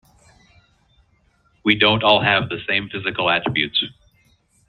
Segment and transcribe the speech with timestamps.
[1.63, 3.83] We don't all have the same physical attributes.